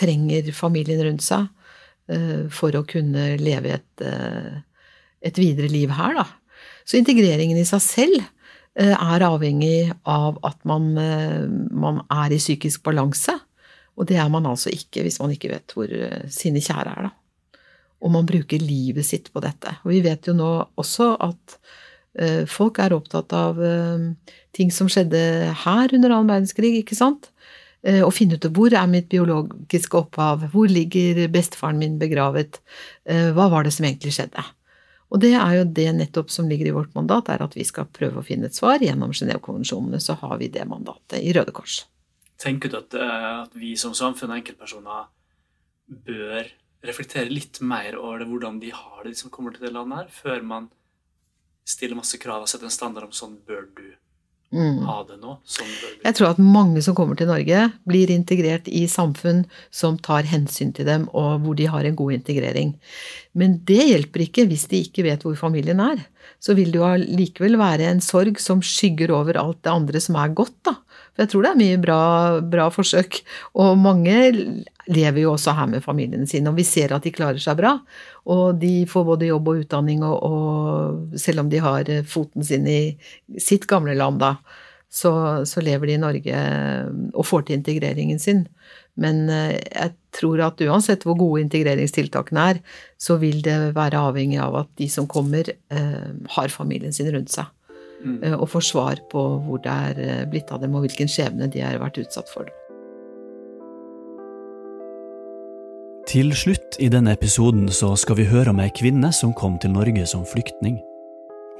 trenger 0.00 0.52
familien 0.56 1.02
rundt 1.06 1.26
seg 1.26 1.48
eh, 2.12 2.46
for 2.54 2.76
å 2.78 2.86
kunne 2.88 3.34
leve 3.40 3.76
et, 3.80 4.04
eh, 4.06 4.60
et 5.26 5.40
videre 5.40 5.70
liv 5.72 5.92
her, 5.94 6.20
da. 6.22 6.26
Så 6.86 6.98
integreringen 6.98 7.58
i 7.60 7.66
seg 7.68 7.82
selv 7.84 8.28
er 8.80 9.22
avhengig 9.26 9.90
av 10.08 10.38
at 10.46 10.56
man, 10.66 10.92
man 10.94 11.98
er 12.14 12.32
i 12.32 12.38
psykisk 12.40 12.84
balanse. 12.86 13.34
Og 14.00 14.08
det 14.08 14.16
er 14.16 14.30
man 14.32 14.48
altså 14.48 14.72
ikke 14.72 15.04
hvis 15.04 15.20
man 15.20 15.34
ikke 15.34 15.52
vet 15.52 15.74
hvor 15.76 15.90
eh, 15.92 16.24
sine 16.32 16.62
kjære 16.64 16.94
er, 16.94 17.08
da. 17.10 17.60
Og 18.00 18.12
man 18.14 18.28
bruker 18.28 18.62
livet 18.62 19.04
sitt 19.04 19.28
på 19.32 19.42
dette. 19.44 19.74
Og 19.84 19.92
vi 19.92 20.00
vet 20.06 20.30
jo 20.30 20.32
nå 20.32 20.48
også 20.80 21.12
at 21.20 21.58
folk 22.50 22.80
er 22.82 22.90
opptatt 22.96 23.30
av 23.38 23.58
uh, 23.62 24.34
ting 24.56 24.72
som 24.74 24.88
skjedde 24.90 25.20
her 25.62 25.92
under 25.94 26.10
annen 26.10 26.32
verdenskrig, 26.32 26.72
ikke 26.80 26.98
sant? 26.98 27.30
Og 27.80 28.10
finne 28.12 28.36
ut 28.36 28.44
hvor 28.52 28.74
er 28.76 28.88
mitt 28.90 29.06
biologiske 29.08 29.96
opphav, 29.96 30.42
hvor 30.52 30.68
ligger 30.68 31.22
bestefaren 31.32 31.78
min 31.80 31.94
begravet, 32.02 32.58
hva 33.08 33.46
var 33.48 33.64
det 33.64 33.72
som 33.72 33.86
egentlig 33.88 34.12
skjedde? 34.18 34.42
Og 35.10 35.18
det 35.22 35.32
er 35.34 35.54
jo 35.58 35.66
det 35.66 35.88
nettopp 35.98 36.30
som 36.30 36.48
ligger 36.50 36.70
i 36.70 36.74
vårt 36.74 36.92
mandat, 36.94 37.32
er 37.32 37.42
at 37.42 37.56
vi 37.58 37.66
skal 37.66 37.88
prøve 37.90 38.22
å 38.22 38.26
finne 38.26 38.46
et 38.46 38.56
svar. 38.56 38.78
Gjennom 38.82 39.14
Genévekonvensjonene 39.16 39.98
så 40.02 40.14
har 40.22 40.36
vi 40.38 40.50
det 40.54 40.66
mandatet 40.70 41.18
i 41.18 41.34
Røde 41.34 41.54
Kors. 41.54 41.82
Tenker 42.40 42.70
du 42.70 42.78
at, 42.78 42.94
eh, 42.94 43.30
at 43.42 43.56
vi 43.58 43.74
som 43.76 43.92
samfunn 43.96 44.30
og 44.30 44.38
enkeltpersoner 44.38 45.08
bør 46.06 46.46
reflektere 46.86 47.28
litt 47.28 47.58
mer 47.60 47.98
over 47.98 48.22
det, 48.22 48.28
hvordan 48.30 48.60
de 48.62 48.70
har 48.72 49.02
det, 49.02 49.12
de 49.12 49.18
som 49.18 49.32
kommer 49.34 49.52
til 49.52 49.66
det 49.66 49.74
landet 49.74 49.98
her, 49.98 50.14
før 50.14 50.46
man 50.46 50.70
stiller 51.70 51.98
masse 51.98 52.18
krav 52.20 52.44
og 52.44 52.50
setter 52.50 52.68
en 52.68 52.74
standard 52.74 53.08
om 53.08 53.14
sånn 53.14 53.36
bør 53.46 53.66
du 53.76 53.86
mm. 54.54 54.82
ha 54.88 54.98
det 55.08 55.18
nå? 55.22 55.36
Jeg 56.04 56.16
tror 56.18 56.32
at 56.32 56.42
mange 56.42 56.82
som 56.84 56.96
kommer 56.98 57.18
til 57.18 57.30
Norge, 57.30 57.66
blir 57.88 58.12
integrert 58.14 58.68
i 58.68 58.86
samfunn 58.90 59.44
som 59.74 59.98
tar 60.02 60.28
hensyn 60.30 60.74
til 60.76 60.88
dem, 60.88 61.08
og 61.14 61.44
hvor 61.44 61.58
de 61.58 61.68
har 61.70 61.86
en 61.86 61.98
god 61.98 62.18
integrering. 62.18 62.74
Men 63.38 63.60
det 63.66 63.82
hjelper 63.86 64.24
ikke 64.24 64.44
hvis 64.50 64.66
de 64.70 64.80
ikke 64.86 65.04
vet 65.06 65.22
hvor 65.22 65.36
familien 65.38 65.80
er. 65.82 66.02
Så 66.42 66.56
vil 66.58 66.72
det 66.72 66.80
jo 66.80 66.88
likevel 66.98 67.58
være 67.60 67.86
en 67.90 68.00
sorg 68.02 68.40
som 68.42 68.62
skygger 68.64 69.12
over 69.14 69.38
alt 69.38 69.60
det 69.62 69.70
andre 69.70 70.00
som 70.02 70.18
er 70.18 70.32
godt, 70.34 70.56
da. 70.66 70.74
For 71.14 71.22
jeg 71.24 71.30
tror 71.32 71.44
det 71.44 71.50
er 71.50 71.60
mye 71.60 71.80
bra, 71.82 72.00
bra 72.52 72.66
forsøk. 72.74 73.20
Og 73.60 73.78
mange 73.78 74.16
lever 74.90 75.20
jo 75.22 75.34
også 75.34 75.54
her 75.58 75.68
med 75.70 75.84
familiene 75.84 76.26
sine, 76.30 76.50
og 76.50 76.58
vi 76.58 76.66
ser 76.66 76.94
at 76.96 77.06
de 77.06 77.14
klarer 77.14 77.38
seg 77.42 77.58
bra. 77.60 77.76
Og 78.30 78.58
de 78.58 78.72
får 78.90 79.06
både 79.12 79.30
jobb 79.30 79.52
og 79.52 79.62
utdanning, 79.62 80.02
og, 80.06 80.16
og 80.26 81.20
selv 81.20 81.44
om 81.44 81.52
de 81.52 81.62
har 81.62 81.92
foten 82.10 82.46
sin 82.46 82.66
i 82.66 82.80
sitt 83.38 83.68
gamle 83.70 83.94
land, 83.98 84.18
da, 84.22 84.34
så, 84.90 85.12
så, 85.46 85.62
lever 85.62 85.86
de 85.86 85.94
i 85.94 86.02
Norge 86.02 86.38
og 87.14 87.26
får 87.26 87.46
til 87.46 87.60
integreringen 87.60 88.18
sin. 88.18 88.42
Men 88.98 89.22
eh, 89.30 89.54
jeg 89.56 89.94
tror 90.18 90.42
at 90.48 90.60
uansett 90.66 91.06
hvor 91.06 91.18
gode 91.18 91.44
integreringstiltakene 91.44 92.46
er, 92.54 92.60
så 92.98 93.16
vil 93.22 93.38
det 93.46 93.74
være 93.76 94.02
avhengig 94.10 94.40
av 94.42 94.58
at 94.64 94.72
de 94.80 94.90
som 94.90 95.06
kommer, 95.10 95.46
eh, 95.46 96.10
har 96.36 96.52
familien 96.52 96.92
sin 96.92 97.10
rundt 97.14 97.30
seg. 97.32 97.48
Mm. 98.04 98.22
Eh, 98.24 98.34
og 98.34 98.48
får 98.48 98.66
svar 98.70 99.02
på 99.12 99.22
hvor 99.44 99.60
det 99.64 99.72
er 99.72 100.00
eh, 100.04 100.24
blitt 100.30 100.50
av 100.52 100.62
dem, 100.64 100.74
og 100.74 100.86
hvilken 100.86 101.10
skjebne 101.10 101.50
de 101.52 101.62
har 101.64 101.80
vært 101.82 102.00
utsatt 102.02 102.30
for. 102.32 102.48
Til 106.10 106.32
slutt 106.34 106.78
i 106.82 106.88
denne 106.90 107.12
episoden 107.14 107.68
så 107.70 107.92
skal 108.00 108.16
vi 108.18 108.26
høre 108.26 108.50
om 108.50 108.62
ei 108.62 108.70
kvinne 108.74 109.12
som 109.14 109.34
kom 109.36 109.60
til 109.62 109.76
Norge 109.76 110.06
som 110.10 110.24
flyktning. 110.26 110.80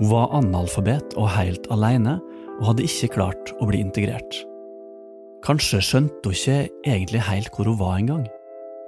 Hun 0.00 0.08
var 0.10 0.32
analfabet 0.34 1.14
og 1.20 1.28
helt 1.36 1.68
alene, 1.70 2.16
og 2.60 2.70
hadde 2.70 2.86
ikke 2.86 3.14
klart 3.16 3.52
å 3.58 3.68
bli 3.70 3.80
integrert. 3.82 4.42
Kanskje 5.46 5.80
skjønte 5.82 6.28
hun 6.28 6.36
ikke 6.36 6.58
egentlig 6.84 7.24
helt 7.24 7.52
hvor 7.56 7.70
hun 7.70 7.80
var 7.80 7.98
engang. 7.98 8.24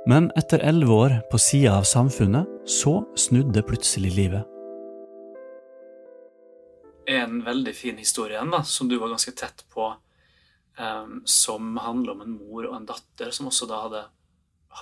Men 0.07 0.31
etter 0.37 0.63
elleve 0.67 0.93
år 0.93 1.19
på 1.31 1.41
sida 1.41 1.79
av 1.81 1.87
samfunnet, 1.89 2.49
så 2.69 3.01
snudde 3.17 3.65
plutselig 3.65 4.13
livet 4.17 4.49
en 7.07 7.43
veldig 7.45 7.75
fin 7.77 7.99
historie 7.99 8.37
igjen, 8.37 8.53
da, 8.53 8.63
som 8.65 8.89
du 8.89 8.97
var 9.01 9.13
ganske 9.13 9.33
tett 9.37 9.65
på, 9.73 9.89
um, 10.79 11.21
som 11.25 11.77
handler 11.83 12.15
om 12.15 12.25
en 12.25 12.37
mor 12.37 12.69
og 12.69 12.77
en 12.77 12.89
datter 12.89 13.33
som 13.35 13.51
også 13.51 13.69
da 13.71 13.83
hadde 13.87 14.03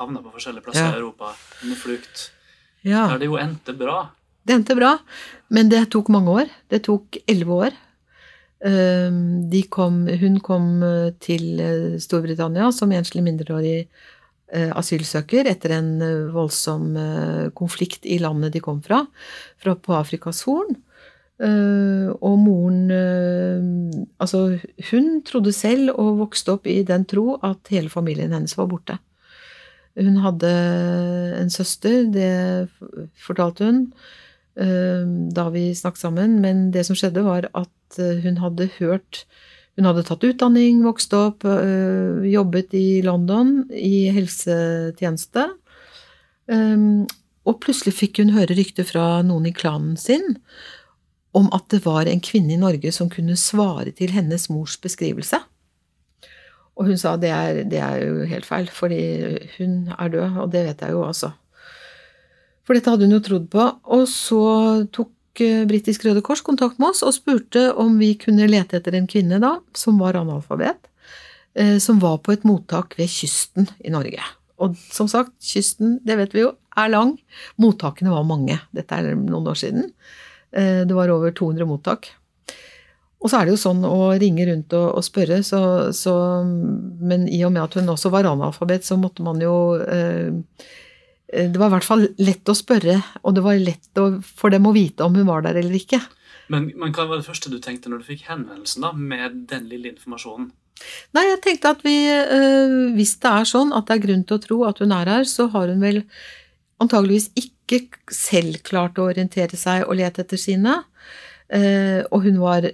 havna 0.01 0.23
på 0.23 0.33
forskjellige 0.35 0.67
plasser 0.67 0.87
ja. 0.87 0.95
i 0.95 1.01
Europa 1.01 1.33
under 1.65 1.81
flukt. 1.81 2.27
Ja. 2.87 3.07
Der 3.13 3.23
det 3.23 3.31
jo 3.31 3.39
endte 3.41 3.75
bra. 3.77 3.99
Det 4.47 4.57
endte 4.57 4.77
bra, 4.79 4.95
men 5.53 5.71
det 5.73 5.87
tok 5.93 6.11
mange 6.13 6.37
år. 6.43 6.53
Det 6.73 6.85
tok 6.87 7.21
elleve 7.29 7.63
år. 7.69 7.81
Ehm, 8.61 9.49
kom, 9.73 10.05
hun 10.07 10.39
kom 10.45 10.83
eh, 10.85 11.13
til 11.23 11.61
eh, 11.65 11.97
Storbritannia 12.01 12.69
som 12.77 12.93
enslig 12.93 13.23
mindreårig 13.25 13.87
eh, 14.53 14.71
asylsøker 14.77 15.49
etter 15.49 15.79
en 15.79 15.91
voldsom 16.35 16.93
konflikt 17.57 18.05
i 18.05 18.19
landet 18.21 18.53
de 18.53 18.61
kom 18.61 18.83
fra, 18.85 19.07
fra 19.61 19.77
på 19.77 19.97
Afrikas 19.97 20.45
Horn. 20.49 20.77
Uh, 21.41 22.13
og 22.21 22.35
moren 22.37 22.91
Altså, 24.21 24.59
hun 24.91 25.23
trodde 25.25 25.55
selv 25.57 25.95
og 25.95 26.19
vokste 26.19 26.53
opp 26.53 26.69
i 26.69 26.83
den 26.85 27.07
tro 27.09 27.39
at 27.41 27.71
hele 27.73 27.89
familien 27.89 28.35
hennes 28.37 28.53
var 28.59 28.69
borte. 28.69 28.99
Hun 29.97 30.19
hadde 30.21 30.51
en 31.41 31.49
søster, 31.49 32.05
det 32.13 32.69
fortalte 33.25 33.71
hun 33.71 33.81
da 34.57 35.45
vi 35.55 35.71
snakket 35.75 36.03
sammen, 36.03 36.41
men 36.43 36.71
det 36.75 36.83
som 36.89 36.97
skjedde, 36.99 37.23
var 37.25 37.47
at 37.55 38.01
hun 38.25 38.41
hadde 38.43 38.71
hørt 38.81 39.25
Hun 39.79 39.87
hadde 39.87 40.03
tatt 40.05 40.25
utdanning, 40.27 40.83
vokst 40.85 41.15
opp, 41.17 41.47
jobbet 42.27 42.75
i 42.77 43.01
London 43.07 43.63
i 43.71 44.11
helsetjeneste. 44.13 45.47
Og 46.51 47.61
plutselig 47.63 47.95
fikk 47.97 48.21
hun 48.21 48.35
høre 48.35 48.59
rykter 48.59 48.85
fra 48.85 49.23
noen 49.25 49.47
i 49.49 49.55
klanen 49.57 49.97
sin 49.97 50.37
om 51.33 51.47
at 51.55 51.71
det 51.71 51.85
var 51.87 52.11
en 52.11 52.21
kvinne 52.21 52.53
i 52.57 52.61
Norge 52.61 52.91
som 52.93 53.09
kunne 53.09 53.39
svare 53.39 53.95
til 53.97 54.11
hennes 54.13 54.49
mors 54.51 54.75
beskrivelse. 54.83 55.39
Og 56.77 56.91
hun 56.91 56.99
sa 57.01 57.15
det 57.21 57.31
det 57.71 57.81
er 57.81 58.03
jo 58.03 58.27
helt 58.27 58.49
feil, 58.49 58.69
fordi 58.69 59.01
hun 59.57 59.95
er 59.97 60.13
død, 60.13 60.39
og 60.43 60.51
det 60.53 60.67
vet 60.67 60.83
jeg 60.83 60.97
jo 60.97 61.07
altså. 61.07 61.31
For 62.71 62.79
dette 62.79 62.93
hadde 62.93 63.09
hun 63.09 63.17
jo 63.17 63.25
trodd 63.27 63.47
på. 63.51 63.65
Og 63.91 64.05
så 64.07 64.43
tok 64.95 65.41
eh, 65.43 65.65
Britisk 65.67 66.05
Røde 66.07 66.21
Kors 66.23 66.39
kontakt 66.47 66.79
med 66.79 66.93
oss 66.93 67.01
og 67.03 67.17
spurte 67.17 67.65
om 67.75 67.97
vi 67.99 68.13
kunne 68.15 68.47
lete 68.47 68.79
etter 68.79 68.95
en 68.95 69.09
kvinne 69.11 69.41
da, 69.43 69.57
som 69.75 69.99
var 69.99 70.15
analfabet, 70.21 70.79
eh, 71.59 71.81
som 71.83 71.99
var 71.99 72.21
på 72.23 72.37
et 72.37 72.45
mottak 72.47 72.95
ved 72.95 73.11
kysten 73.11 73.67
i 73.83 73.91
Norge. 73.91 74.23
Og 74.63 74.77
som 74.95 75.09
sagt, 75.11 75.35
kysten, 75.43 75.97
det 76.07 76.15
vet 76.21 76.37
vi 76.37 76.45
jo, 76.45 76.53
er 76.79 76.93
lang. 76.93 77.17
Mottakene 77.59 78.13
var 78.15 78.29
mange. 78.29 78.61
Dette 78.71 79.01
er 79.03 79.17
noen 79.19 79.51
år 79.51 79.59
siden. 79.59 79.89
Eh, 80.55 80.85
det 80.87 80.95
var 80.95 81.11
over 81.11 81.35
200 81.35 81.67
mottak. 81.67 82.13
Og 83.19 83.33
så 83.33 83.41
er 83.41 83.49
det 83.49 83.57
jo 83.57 83.65
sånn 83.65 83.83
å 83.83 84.13
ringe 84.15 84.47
rundt 84.47 84.79
og, 84.79 84.93
og 84.95 85.03
spørre, 85.03 85.41
så, 85.43 85.91
så, 85.91 86.15
Men 86.47 87.27
i 87.27 87.43
og 87.43 87.51
med 87.51 87.65
at 87.67 87.75
hun 87.81 87.91
også 87.91 88.15
var 88.15 88.31
analfabet, 88.31 88.87
så 88.87 88.95
måtte 88.95 89.27
man 89.27 89.43
jo 89.43 89.57
eh, 89.83 90.31
Det 91.31 91.61
var 91.61 91.71
i 91.71 91.75
hvert 91.77 91.87
fall 91.87 92.09
lett 92.19 92.51
å 92.51 92.57
spørre, 92.59 92.97
og 93.23 93.37
det 93.37 93.43
var 93.45 93.59
lett 93.61 94.01
å, 94.03 94.09
for 94.25 94.51
dem 94.51 94.67
å 94.67 94.75
vite 94.75 95.07
om 95.07 95.15
hun 95.15 95.29
var 95.29 95.45
der 95.47 95.61
eller 95.61 95.77
ikke. 95.79 96.01
Men, 96.51 96.73
men 96.75 96.91
hva 96.97 97.05
var 97.07 97.21
det 97.21 97.29
første 97.29 97.53
du 97.53 97.61
tenkte 97.63 97.93
når 97.93 98.03
du 98.03 98.09
fikk 98.09 98.25
henvendelsen 98.27 98.83
da, 98.83 98.91
med 98.91 99.45
den 99.53 99.69
lille 99.71 99.93
informasjonen? 99.93 100.51
Nei, 101.15 101.27
jeg 101.29 101.41
tenkte 101.45 101.75
at 101.77 101.83
vi, 101.85 101.95
øh, 102.09 102.91
hvis 102.97 103.15
det 103.23 103.31
er 103.31 103.49
sånn 103.49 103.71
at 103.77 103.87
det 103.87 103.99
er 103.99 104.05
grunn 104.09 104.27
til 104.27 104.39
å 104.39 104.43
tro 104.43 104.61
at 104.67 104.81
hun 104.83 104.95
er 104.97 105.11
her, 105.13 105.27
så 105.29 105.47
har 105.53 105.71
hun 105.71 105.83
vel 105.85 106.03
antageligvis 106.81 107.31
ikke 107.39 107.83
selv 108.15 108.63
klart 108.67 108.99
å 108.99 109.11
orientere 109.13 109.59
seg 109.61 109.85
og 109.87 109.99
lete 110.01 110.25
etter 110.25 110.41
sine. 110.41 110.81
Eh, 111.53 112.01
og 112.11 112.25
hun 112.27 112.41
var 112.43 112.71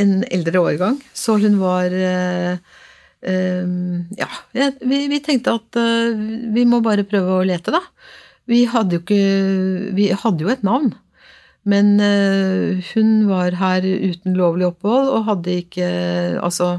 en 0.00 0.20
eldre 0.30 0.62
årgang, 0.62 1.00
så 1.16 1.36
hun 1.42 1.58
var 1.60 1.92
eh, 1.96 2.52
eh, 2.54 2.88
Ja, 3.20 4.28
vi, 4.54 4.98
vi, 5.12 5.18
tenkte 5.20 5.58
at 5.58 5.76
vi 6.54 6.62
må 6.64 6.78
bare 6.80 7.04
prøve 7.04 7.34
å 7.36 7.44
lete, 7.44 7.74
da. 7.74 7.82
Vi 8.48 8.62
hadde 8.64 8.96
jo 8.96 9.02
ikke 9.02 9.92
Vi 9.92 10.06
hadde 10.22 10.46
jo 10.46 10.48
et 10.48 10.64
navn. 10.64 10.94
Men 11.68 11.98
hun 12.94 13.10
var 13.28 13.58
her 13.60 13.84
uten 13.84 14.38
lovlig 14.38 14.70
opphold 14.70 15.10
og 15.12 15.26
hadde 15.26 15.58
ikke 15.60 15.90
Altså 16.40 16.70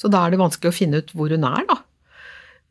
Så 0.00 0.08
da 0.08 0.22
er 0.24 0.32
det 0.32 0.40
vanskelig 0.40 0.72
å 0.72 0.78
finne 0.78 1.02
ut 1.04 1.12
hvor 1.12 1.36
hun 1.36 1.44
er, 1.50 1.68
da. 1.68 1.82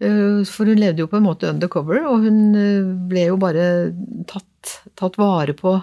Eh, 0.03 0.43
for 0.49 0.69
hun 0.69 0.79
levde 0.79 1.03
jo 1.03 1.09
på 1.11 1.19
en 1.19 1.27
måte 1.27 1.49
undercover, 1.49 2.03
og 2.09 2.25
hun 2.25 2.39
eh, 2.57 2.93
ble 3.09 3.27
jo 3.29 3.39
bare 3.41 3.65
tatt, 4.29 4.77
tatt 4.99 5.19
vare 5.21 5.55
på 5.57 5.77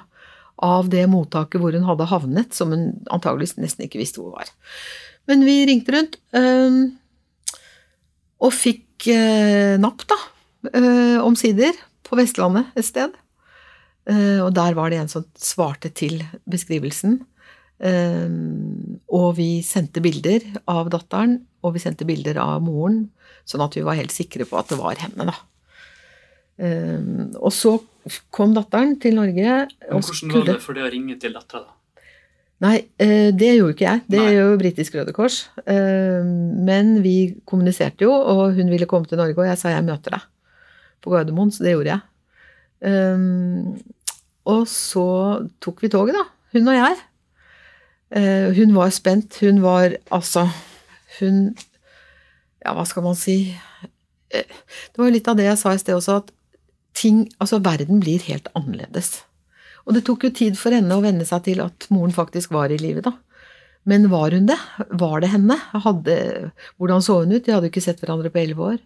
av 0.61 0.91
det 0.93 1.07
mottaket 1.09 1.61
hvor 1.63 1.77
hun 1.77 1.87
hadde 1.89 2.09
havnet, 2.11 2.57
som 2.57 2.75
hun 2.75 2.91
antageligvis 3.13 3.57
nesten 3.61 3.87
ikke 3.87 4.01
visste 4.03 4.21
hvor 4.21 4.35
hun 4.35 4.43
var. 4.43 4.51
Men 5.31 5.47
vi 5.47 5.61
ringte 5.69 5.95
rundt, 5.95 6.19
eh, 6.37 6.81
og 8.41 8.53
fikk 8.57 9.09
napp, 9.81 10.05
da, 10.09 10.17
omsider, 11.25 11.77
på 12.05 12.19
Vestlandet 12.19 12.73
et 12.77 12.85
sted. 12.85 13.15
Og 14.11 14.51
der 14.57 14.75
var 14.77 14.93
det 14.93 14.99
en 15.01 15.09
som 15.13 15.25
svarte 15.41 15.89
til 15.97 16.19
beskrivelsen. 16.51 17.19
Og 19.09 19.29
vi 19.39 19.49
sendte 19.65 20.03
bilder 20.05 20.45
av 20.69 20.91
datteren, 20.93 21.39
og 21.65 21.77
vi 21.77 21.85
sendte 21.85 22.09
bilder 22.09 22.41
av 22.43 22.61
moren 22.65 23.07
Sånn 23.49 23.65
at 23.65 23.77
vi 23.77 23.85
var 23.87 23.99
helt 23.99 24.15
sikre 24.15 24.47
på 24.47 24.59
at 24.61 24.71
det 24.71 24.79
var 24.81 25.01
henne, 25.01 25.27
da. 25.31 25.37
Um, 26.61 27.31
og 27.41 27.53
så 27.55 27.79
kom 28.35 28.53
datteren 28.57 28.99
til 29.01 29.17
Norge. 29.17 29.55
Men 29.89 30.05
hvordan 30.05 30.35
var 30.37 30.49
det 30.53 30.59
for 30.63 30.77
det 30.77 30.85
å 30.87 30.91
ringe 30.93 31.17
til 31.21 31.35
dattera, 31.37 31.65
da? 31.65 31.80
Nei, 32.61 32.77
uh, 33.01 33.31
det 33.33 33.55
gjorde 33.57 33.77
ikke 33.77 33.87
jeg. 33.87 34.03
Det 34.13 34.21
gjør 34.21 34.51
jo 34.53 34.59
Britisk 34.61 34.99
Røde 34.99 35.15
Kors. 35.17 35.39
Uh, 35.65 36.27
men 36.67 36.99
vi 37.05 37.17
kommuniserte 37.49 38.05
jo, 38.05 38.13
og 38.13 38.59
hun 38.59 38.73
ville 38.73 38.89
komme 38.91 39.09
til 39.09 39.21
Norge, 39.21 39.39
og 39.39 39.49
jeg 39.49 39.61
sa 39.61 39.73
jeg 39.73 39.87
møter 39.87 40.17
deg 40.19 40.27
på 41.01 41.15
Gardermoen, 41.15 41.53
så 41.55 41.65
det 41.65 41.73
gjorde 41.73 41.95
jeg. 41.95 42.07
Um, 42.81 43.79
og 44.49 44.67
så 44.69 45.07
tok 45.61 45.81
vi 45.85 45.93
toget, 45.93 46.17
da. 46.17 46.27
Hun 46.53 46.69
og 46.69 46.77
jeg. 46.77 47.01
Uh, 48.11 48.53
hun 48.57 48.77
var 48.77 48.93
spent. 48.93 49.39
Hun 49.41 49.63
var 49.63 49.97
altså 50.11 50.49
Hun 51.21 51.51
ja, 52.61 52.75
hva 52.77 52.85
skal 52.89 53.05
man 53.07 53.17
si 53.19 53.37
eh, 54.35 54.45
Det 54.93 55.01
var 55.01 55.13
litt 55.15 55.29
av 55.31 55.39
det 55.39 55.49
jeg 55.49 55.61
sa 55.61 55.73
i 55.75 55.81
sted 55.81 55.97
også, 55.97 56.21
at 56.21 56.33
ting 56.97 57.25
Altså, 57.41 57.61
verden 57.65 58.03
blir 58.03 58.23
helt 58.27 58.51
annerledes. 58.59 59.23
Og 59.87 59.97
det 59.97 60.05
tok 60.07 60.27
jo 60.27 60.33
tid 60.37 60.59
for 60.61 60.75
henne 60.77 60.97
å 60.97 61.05
venne 61.05 61.27
seg 61.29 61.45
til 61.49 61.63
at 61.65 61.89
moren 61.93 62.15
faktisk 62.15 62.53
var 62.55 62.73
i 62.73 62.79
livet, 62.81 63.09
da. 63.09 63.17
Men 63.89 64.11
var 64.13 64.35
hun 64.37 64.47
det? 64.51 64.59
Var 65.01 65.23
det 65.25 65.33
henne? 65.33 65.57
Hadde, 65.73 66.17
hvordan 66.77 67.05
så 67.05 67.23
hun 67.23 67.33
ut? 67.33 67.45
De 67.47 67.55
hadde 67.55 67.71
jo 67.71 67.73
ikke 67.73 67.85
sett 67.85 68.03
hverandre 68.03 68.33
på 68.33 68.43
elleve 68.43 68.67
år. 68.75 68.79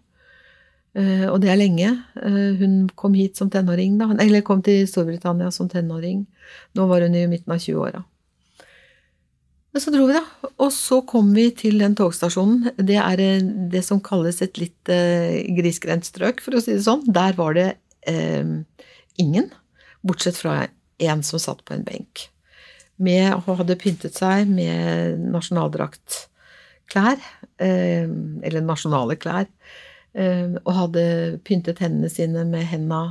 Uh, 0.94 1.26
og 1.32 1.40
det 1.42 1.50
er 1.50 1.58
lenge. 1.58 1.90
Uh, 2.14 2.54
hun 2.60 2.76
kom 2.94 3.16
hit 3.18 3.40
som 3.40 3.50
tenåring, 3.50 3.98
da. 3.98 4.12
Eller 4.22 4.46
kom 4.46 4.62
til 4.62 4.86
Storbritannia 4.86 5.50
som 5.50 5.66
tenåring. 5.68 6.22
Nå 6.78 6.86
var 6.86 7.02
hun 7.02 7.18
i 7.18 7.26
midten 7.26 7.56
av 7.56 7.58
20-åra. 7.58 8.04
Men 9.74 9.82
så 9.82 9.90
dro 9.90 10.04
vi, 10.06 10.14
da. 10.14 10.50
Og 10.62 10.70
så 10.70 11.00
kom 11.02 11.32
vi 11.34 11.48
til 11.58 11.80
den 11.82 11.96
togstasjonen. 11.98 12.76
Det 12.78 12.94
er 13.00 13.22
eh, 13.24 13.48
det 13.72 13.82
som 13.82 13.98
kalles 14.04 14.38
et 14.44 14.60
litt 14.62 14.92
eh, 14.92 15.42
grisgrendt 15.56 16.06
strøk, 16.06 16.38
for 16.44 16.54
å 16.54 16.62
si 16.62 16.76
det 16.76 16.84
sånn. 16.86 17.02
Der 17.10 17.34
var 17.34 17.56
det 17.58 17.66
eh, 18.06 18.54
ingen, 19.18 19.50
bortsett 20.06 20.38
fra 20.38 20.60
en 21.10 21.22
som 21.26 21.40
satt 21.42 21.64
på 21.64 21.74
en 21.76 21.84
benk. 21.86 22.28
Med, 22.96 23.34
og 23.34 23.58
hadde 23.58 23.80
pyntet 23.80 24.14
seg 24.18 24.46
med 24.50 25.18
nasjonaldraktklær, 25.34 27.18
eh, 27.58 28.06
eller 28.46 28.60
nasjonale 28.62 29.16
klær, 29.18 29.46
eh, 30.14 30.54
og 30.62 30.72
hadde 30.78 31.04
pyntet 31.46 31.82
hendene 31.82 32.10
sine 32.12 32.44
med 32.46 32.64
henda. 32.70 33.02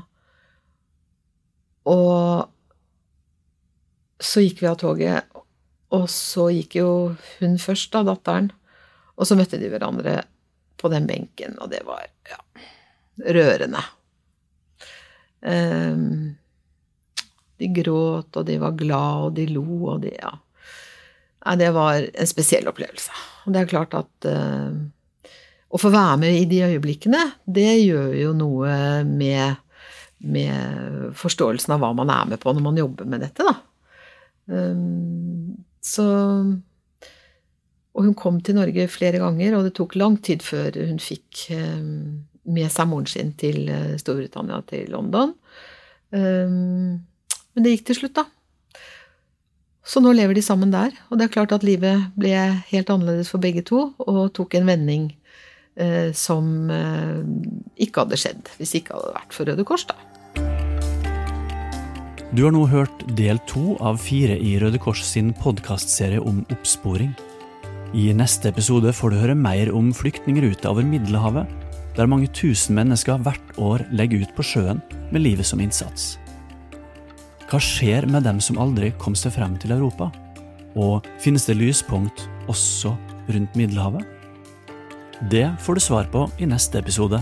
Og 1.92 2.50
så 4.24 4.44
gikk 4.46 4.64
vi 4.64 4.70
av 4.72 4.78
toget, 4.80 5.24
og 5.94 6.08
så 6.10 6.48
gikk 6.54 6.78
jo 6.80 6.92
hun 7.40 7.58
først, 7.62 7.92
da, 7.94 8.06
datteren. 8.08 8.52
Og 9.20 9.28
så 9.30 9.36
møtte 9.38 9.60
de 9.62 9.70
hverandre 9.70 10.22
på 10.80 10.90
den 10.92 11.06
benken, 11.08 11.58
og 11.62 11.70
det 11.72 11.84
var 11.88 12.08
ja, 12.30 12.40
rørende. 13.36 13.84
Um, 15.44 16.36
de 17.62 17.70
gråt, 17.74 18.32
og 18.36 18.48
de 18.48 18.58
var 18.62 18.76
glad, 18.80 19.28
og 19.28 19.38
de 19.38 19.48
lo, 19.52 19.68
og 19.94 20.02
de 20.06 20.16
Ja. 20.18 20.34
Nei, 21.44 21.58
det 21.60 21.74
var 21.76 22.00
en 22.00 22.30
spesiell 22.30 22.70
opplevelse. 22.72 23.12
Og 23.44 23.54
det 23.54 23.60
er 23.60 23.68
klart 23.68 23.96
at 23.98 24.28
uh, 24.32 24.72
å 25.74 25.80
få 25.82 25.92
være 25.92 26.20
med 26.22 26.38
i 26.38 26.46
de 26.48 26.62
øyeblikkene, 26.70 27.24
det 27.44 27.84
gjør 27.84 28.14
jo 28.16 28.32
noe 28.38 29.04
med, 29.04 29.60
med 30.24 31.12
forståelsen 31.20 31.76
av 31.76 31.84
hva 31.84 31.92
man 31.98 32.14
er 32.14 32.30
med 32.32 32.40
på 32.40 32.54
når 32.54 32.64
man 32.64 32.80
jobber 32.80 33.10
med 33.10 33.26
dette, 33.26 33.44
da. 33.44 33.58
Um, 34.44 35.64
så 35.84 36.06
Og 37.94 38.08
hun 38.08 38.16
kom 38.18 38.40
til 38.42 38.56
Norge 38.58 38.88
flere 38.90 39.20
ganger, 39.22 39.58
og 39.58 39.68
det 39.68 39.76
tok 39.78 39.96
lang 40.00 40.16
tid 40.24 40.42
før 40.42 40.80
hun 40.80 40.98
fikk 41.04 41.50
um, 41.54 42.24
med 42.44 42.72
seg 42.72 42.88
moren 42.90 43.08
sin 43.08 43.36
til 43.40 43.68
Storbritannia, 44.00 44.64
til 44.68 44.90
London. 44.96 45.36
Um, 46.10 47.04
men 47.54 47.66
det 47.66 47.76
gikk 47.76 47.90
til 47.90 48.02
slutt, 48.02 48.18
da. 48.18 48.26
Så 49.84 50.00
nå 50.00 50.14
lever 50.16 50.38
de 50.38 50.44
sammen 50.46 50.72
der, 50.72 50.94
og 51.12 51.20
det 51.20 51.28
er 51.28 51.34
klart 51.34 51.52
at 51.56 51.66
livet 51.68 52.08
ble 52.16 52.32
helt 52.70 52.90
annerledes 52.90 53.32
for 53.34 53.44
begge 53.44 53.66
to, 53.68 53.90
og 54.00 54.32
tok 54.36 54.56
en 54.56 54.70
vending 54.70 55.10
eh, 55.76 56.14
som 56.16 56.72
eh, 56.72 57.20
ikke 57.84 58.06
hadde 58.06 58.20
skjedd 58.20 58.54
hvis 58.56 58.72
det 58.72 58.84
ikke 58.84 58.96
hadde 58.96 59.16
vært 59.18 59.36
for 59.36 59.52
Røde 59.52 59.68
Kors, 59.68 59.86
da. 59.90 60.00
Du 62.34 62.48
har 62.48 62.56
nå 62.56 62.64
hørt 62.66 63.04
del 63.14 63.38
to 63.46 63.76
av 63.84 64.00
fire 64.02 64.40
i 64.40 64.56
Røde 64.62 64.80
Kors 64.82 65.04
sin 65.06 65.36
podkastserie 65.38 66.24
om 66.24 66.42
oppsporing. 66.56 67.12
I 67.94 68.08
neste 68.18 68.50
episode 68.50 68.90
får 68.96 69.14
du 69.14 69.20
høre 69.20 69.38
mer 69.38 69.70
om 69.76 69.92
flyktningruta 69.94 70.72
over 70.72 70.88
Middelhavet, 70.88 71.46
der 71.94 72.10
mange 72.10 72.32
tusen 72.34 72.80
mennesker 72.80 73.22
hvert 73.22 73.54
år 73.62 73.84
legger 73.94 74.24
ut 74.24 74.34
på 74.34 74.48
sjøen 74.50 74.82
med 75.12 75.28
livet 75.28 75.46
som 75.46 75.62
innsats. 75.62 76.16
Hva 77.54 77.60
skjer 77.62 78.08
med 78.10 78.24
dem 78.26 78.40
som 78.42 78.58
aldri 78.58 78.88
kom 78.98 79.14
seg 79.14 79.36
frem 79.36 79.54
til 79.62 79.76
Europa? 79.76 80.08
Og 80.74 81.06
finnes 81.22 81.44
det 81.46 81.54
lyspunkt 81.60 82.24
også 82.50 82.96
rundt 83.30 83.54
Middelhavet? 83.60 84.02
Det 85.30 85.46
får 85.62 85.78
du 85.78 85.82
svar 85.86 86.10
på 86.10 86.24
i 86.42 86.48
neste 86.50 86.82
episode 86.82 87.20